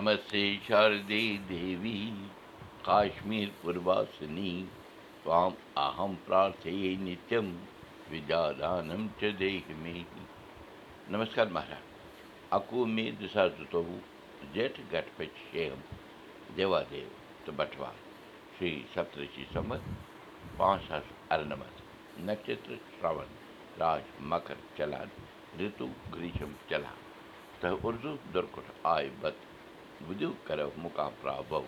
نمسیٖدی 0.00 1.70
کشمیٖس 2.84 4.20
تام 5.24 5.52
اَہَمد 5.76 6.30
مےٚ 6.56 8.30
نمش 11.10 11.34
शेम 15.42 15.80
देवादेव 16.56 17.08
तो 17.46 17.52
बटवा 17.52 17.90
श्री 18.58 18.72
सप्तषि 18.94 19.44
گَٹ 19.54 19.76
پتہٕ 19.76 19.76
دیواندی 20.56 21.04
अरनमत 21.30 21.82
नक्षत्र 22.30 22.76
श्रावण 22.98 23.28
राज 23.80 24.02
मकर 24.32 24.66
ساس 24.78 25.60
ऋतु 25.60 25.86
ग्रीष्म 26.14 26.52
चला 26.70 26.94
گریٖشم 27.62 27.78
उर्दू 27.86 28.16
दुर्कुट 28.32 28.86
आय 28.86 29.08
बत 29.22 29.49
وُدو 30.08 30.30
کرو 30.46 30.68
مُقام 30.82 31.12
پرٛابو 31.20 31.60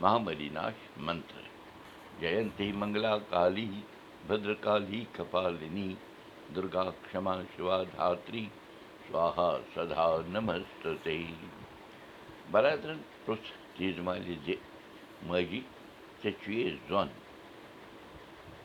مہاملیٖناش 0.00 0.78
منتر 1.06 1.44
جینتی 2.20 2.70
منگلا 2.80 3.14
کالی 3.30 3.68
بدرکالی 4.26 5.02
کپالِنی 5.16 5.88
دُرگا 6.54 6.84
کما 7.10 7.34
شِوا 7.56 7.78
دھتری 7.92 8.44
سوہا 9.06 9.50
سدا 9.74 10.06
نمستے 10.34 11.18
برادرن 12.50 13.00
پرٛژھ 13.24 13.50
تیٖژ 13.76 13.96
مالہِ 14.06 14.34
زِ 14.44 14.48
ماجی 15.28 15.60
ژےٚ 16.22 16.36
چھُے 16.42 16.56
زوٚن 16.88 17.08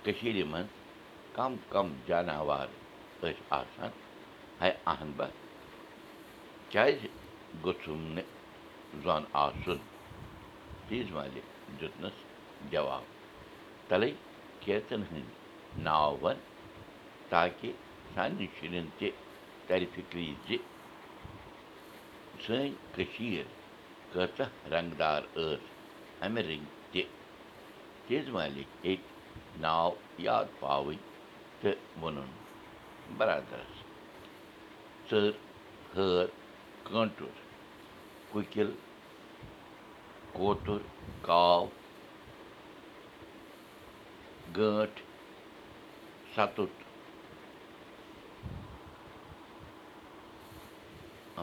کٔشیٖرِ 0.04 0.44
منٛز 0.52 0.70
کم 1.36 1.52
کم 1.70 1.88
جاناوار 2.08 2.68
ٲسۍ 3.22 3.42
زوٚن 9.04 9.24
آسُن 9.44 9.80
تیٖژ 10.88 11.08
مالہِ 11.16 11.42
دیُتنَس 11.80 12.18
جواب 12.72 13.04
تَلَے 13.88 14.12
کیژَن 14.64 15.02
ہٕنٛدۍ 15.10 15.34
ناو 15.86 16.12
وَن 16.22 16.38
تاکہِ 17.30 17.72
سانٮ۪ن 18.14 18.48
شُرٮ۪ن 18.56 18.88
تہِ 18.98 19.10
تَرِ 19.68 19.82
فِکری 19.94 20.28
زِ 20.48 20.58
سٲنۍ 22.44 22.72
کٔشیٖر 22.96 23.48
کۭژاہ 24.14 24.50
رنٛگہٕ 24.72 24.98
دار 25.00 25.22
کُکِل 38.36 38.72
کوتُر 40.34 40.82
کاو 41.26 41.66
گٲنٛٹھ 44.56 45.00
سَتُت 46.36 46.74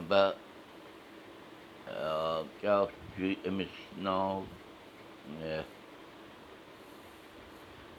بہ 0.09 0.23
کیٛاہ 2.61 2.85
چھُ 3.15 3.23
أمِس 3.49 3.73
ناو 4.05 4.35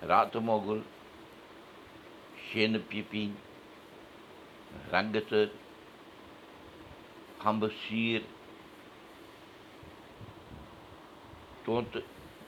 راتہٕ 0.09 0.41
مۄگُل 0.47 0.79
شیٖنہٕ 2.45 2.85
پیٖپِنۍ 2.89 3.33
رنٛگہٕ 4.91 5.25
ژٔر 5.29 5.47
کھمبہٕ 7.41 7.75
سیٖر 7.81 8.21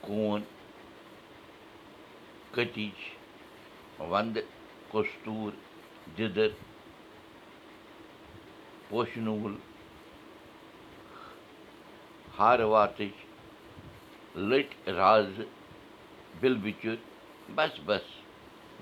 کوٗن 0.00 0.42
کٔتِج 2.54 2.98
وَندٕ 4.10 4.40
کوستوٗر 4.90 5.52
دِدٕر 6.18 6.48
پوشنوٗل 8.88 9.54
ہارٕ 12.38 12.64
واتٕچ 12.72 13.16
لٔٹۍ 14.36 14.92
رازٕ 14.98 15.46
بِل 16.40 16.54
بِچُر 16.62 16.96
بَس 17.54 17.80
بَس 17.86 18.06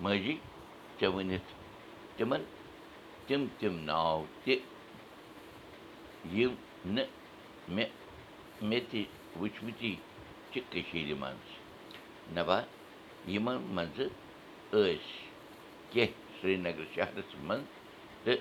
ماجی 0.03 0.37
ژےٚ 1.01 1.13
ؤنِتھ 1.15 1.51
تِمَن 2.17 2.43
تِم 3.27 3.47
تِم 3.59 3.75
ناو 3.85 4.25
تہِ 4.45 4.55
یِم 6.37 6.55
نہٕ 6.95 7.09
مےٚ 7.75 7.91
مےٚ 8.69 8.81
تہِ 8.91 9.05
وٕچھمٕتی 9.41 9.95
چھِ 10.55 10.61
کٔشیٖرِ 10.71 11.15
منٛز 11.21 11.47
نَبا 12.35 12.59
یِمَن 13.35 13.57
منٛزٕ 13.77 14.09
ٲسۍ 14.71 14.99
کینٛہہ 15.93 16.41
سرینگر 16.41 16.85
شہرَس 16.95 17.35
منٛز 17.47 17.67
تہٕ 18.25 18.41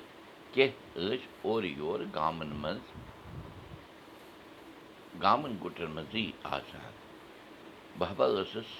کینٛہہ 0.53 0.75
ٲسۍ 0.95 1.27
اورٕ 1.41 1.65
یورٕ 1.77 2.05
گامَن 2.15 2.51
منٛز 2.61 2.85
گامَن 5.23 5.57
گُٹَن 5.63 5.91
منٛزٕے 5.95 6.25
آسان 6.57 6.91
بہٕ 7.97 8.13
با 8.17 8.27
ٲسٕس 8.35 8.71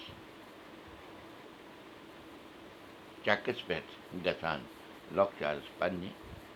چَکَس 3.26 3.66
پٮ۪ٹھ 3.68 3.92
گژھان 4.26 4.62
لۄکچارَس 5.16 5.78
پنٛنہِ 5.80 6.10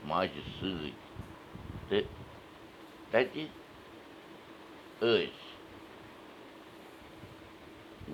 ماجہِ 0.07 0.41
سۭتۍ 0.59 0.93
تہٕ 1.89 2.05
تَتہِ 3.11 3.45
ٲسۍ 5.01 5.46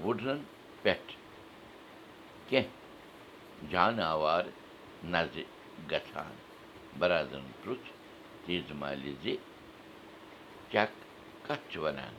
وُڈرَن 0.01 0.41
پٮ۪ٹھ 0.81 1.13
کینٛہہ 2.49 3.67
جاناوار 3.71 4.43
نظرِ 5.13 5.43
گژھان 5.91 6.33
بَرادَرَن 6.99 7.45
پرُٛژھ 7.61 7.89
تیٖژ 8.45 8.71
مالہِ 8.79 9.13
زِ 9.23 9.35
چَک 10.71 10.91
کَتھ 11.45 11.65
چھُ 11.71 11.79
وَنان 11.83 12.15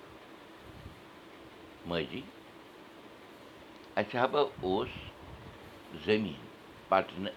ماجی 1.89 2.23
اَسہِ 4.01 4.17
ہا 4.19 4.27
با 4.33 4.43
اوس 4.65 4.93
زٔمیٖن 6.05 6.47
پَٹنہٕ 6.89 7.37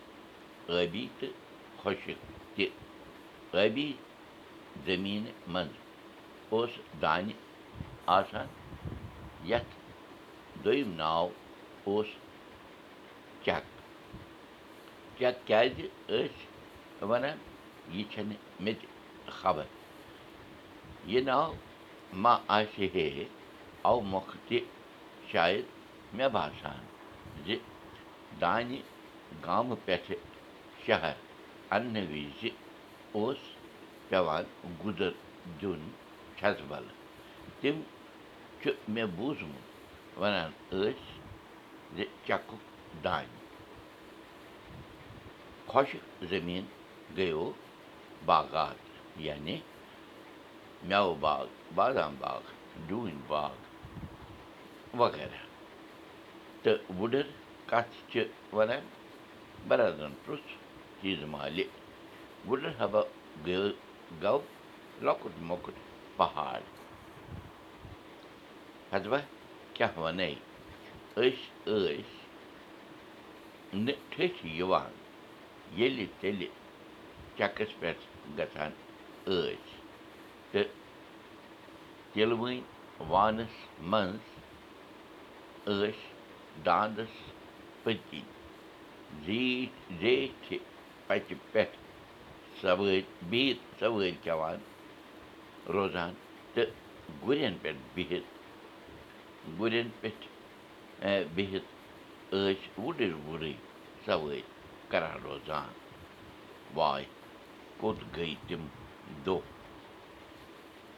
ٲبی 0.67 1.07
تہٕ 1.19 1.33
خۄشِک 1.81 2.19
تہِ 2.55 2.65
ٲبی 3.53 3.89
زٔمیٖنہِ 4.85 5.31
منٛز 5.53 5.75
اوس 6.53 6.71
دانہِ 7.01 7.33
آسان 8.17 8.47
یَتھ 9.49 9.76
دوٚیِم 10.63 10.89
ناو 11.01 11.25
اوس 11.85 12.07
چَک 13.45 13.63
چَک 15.19 15.35
کیٛازِ 15.47 15.77
ٲسۍ 16.07 17.05
وَنان 17.09 17.37
یہِ 17.93 18.03
چھَنہٕ 18.11 18.39
مےٚ 18.63 18.77
تہِ 18.79 18.87
خبر 19.39 19.65
یہِ 21.11 21.21
ناو 21.29 21.53
ما 22.23 22.33
آسہِ 22.57 22.85
ہے 22.95 23.25
اَوٕ 23.89 24.01
مۄکھٕ 24.11 24.37
تہِ 24.47 24.59
شاید 25.31 25.65
مےٚ 26.17 26.29
باسان 26.35 26.81
زِ 27.45 27.47
دانہِ 28.41 28.79
گامہٕ 29.45 29.79
پٮ۪ٹھٕ 29.85 30.19
شہر 30.85 31.15
اَننہٕ 31.75 32.09
وِزِ 32.11 32.41
اوس 33.15 33.41
پٮ۪وان 34.09 34.45
گُزر 34.83 35.11
دیُن 35.61 35.81
چھَژٕ 36.37 36.65
بَلہٕ 36.69 36.95
تِم 37.59 37.75
چھُ 38.61 38.71
مےٚ 38.93 39.07
بوٗزمُت 39.15 39.76
وَنان 40.19 40.51
ٲسۍ 40.71 40.93
زِ 41.95 42.05
چَکُک 42.25 42.61
دانہِ 43.03 43.35
خۄشِک 45.69 46.03
زٔمیٖن 46.29 46.65
گٔیو 47.17 47.45
باغات 48.25 48.79
یعنی 49.25 49.55
مٮ۪وٕ 50.89 51.15
باغ 51.23 51.45
بادام 51.75 52.15
باغ 52.19 52.41
ڈوٗنۍ 52.87 53.17
باغ 53.27 53.53
وغیرہ 54.99 55.41
تہٕ 56.63 56.79
وُڈٕر 56.99 57.27
کَتھ 57.69 57.93
چھِ 58.11 58.23
وَنان 58.55 58.85
بَرادرَن 59.67 60.13
پرُٛژھ 60.23 60.49
چیٖزٕ 61.01 61.27
مالہِ 61.33 61.63
وُڈٕر 62.47 62.73
ہبا 62.79 63.01
گٔو 63.47 63.69
گوٚو 64.21 64.41
لۄکُٹ 65.05 65.33
مۄکُٹ 65.49 65.75
پہاڑ 66.17 66.59
وَنے 69.79 70.33
أسۍ 71.15 71.31
ٲسۍ 71.65 72.01
نہٕ 73.73 73.99
ٹھٔٹھۍ 74.11 74.47
یِوان 74.57 74.91
ییٚلہِ 75.77 76.05
تیٚلہِ 76.19 76.47
چَکَس 77.37 77.71
پٮ۪ٹھ 77.79 78.03
گژھان 78.37 78.71
ٲسۍ 79.25 79.55
تہٕ 80.51 80.69
تِلوٕنۍ 82.13 82.59
وانَس 83.09 83.55
منٛز 83.91 84.23
ٲسۍ 85.65 86.63
دانٛدَس 86.65 87.13
پٔتی 87.83 88.21
زیٖٹھۍ 89.25 89.99
زیچھِ 89.99 90.57
پَچہِ 91.07 91.35
پٮ۪ٹھ 91.51 91.75
سوٲرۍ 92.61 93.01
بِہِتھ 93.29 93.61
سوٲرۍ 93.79 94.15
کھٮ۪وان 94.23 94.57
روزان 95.73 96.13
تہٕ 96.53 96.71
گُرٮ۪ن 97.27 97.53
پٮ۪ٹھ 97.61 97.81
بِہِتھ 97.93 98.36
گُرٮ۪ن 99.59 99.89
پٮ۪ٹھ 100.01 100.25
بِہِتھ 101.35 101.69
ٲسۍ 102.31 102.67
وُڈٕرۍ 102.83 103.13
وُڈٕرۍ 103.27 103.55
سَوٲرۍ 104.05 104.41
کَران 104.91 105.15
روزان 105.23 105.69
واے 106.75 107.03
کوٚت 107.79 107.99
گٔے 108.15 108.33
تِم 108.47 108.61
دۄہ 109.25 109.39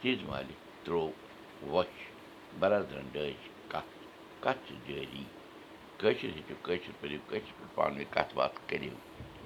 تیٖژ 0.00 0.18
مالہِ 0.28 0.54
ترٛوو 0.84 1.10
وۄچھ 1.72 1.98
بَرادرَن 2.60 3.06
ڈٲج 3.12 3.38
کَتھ 3.72 3.92
کَتھ 4.44 4.60
چھِ 4.66 4.74
جٲری 4.86 5.24
کٲشِر 6.00 6.30
ہیٚچھِو 6.36 6.54
کٲشِر 6.66 6.92
پٲٹھۍ 7.00 7.18
کٲشِر 7.28 7.52
پٲٹھۍ 7.58 7.74
پانہٕ 7.74 7.94
ؤنۍ 7.96 8.12
کَتھ 8.14 8.34
باتھ 8.38 8.56
کٔرِو 8.68 8.96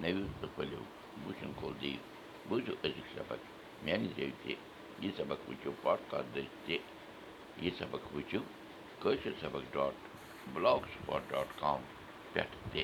نٔوِو 0.01 0.25
تہٕ 0.41 0.51
پھٔلِو 0.55 0.83
وٕچھُن 1.25 1.53
کھول 1.59 1.73
دِیِو 1.81 2.01
بوٗزِو 2.49 2.75
أزیُک 2.85 3.07
سبق 3.15 3.41
میٛانہِ 3.85 4.09
زیٚوِ 4.17 4.33
تہِ 4.43 4.55
یہِ 5.03 5.11
سبق 5.17 5.39
وٕچھِو 5.49 5.73
پاڈکاسٹ 5.83 6.35
دٔسۍ 6.35 6.51
تہِ 6.67 6.77
یہِ 7.63 7.71
سبق 7.79 8.03
وٕچھِو 8.15 8.41
کٲشِر 9.05 9.33
سبق 9.41 9.65
dot 9.73 9.95
block 10.55 10.83
spot 10.93 11.31
dot 11.31 11.59
com 11.61 11.81
پٮ۪ٹھ 12.33 12.57
تہِ 12.73 12.83